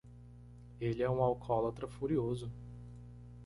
[0.79, 2.51] Ele é um alcoólatra furioso.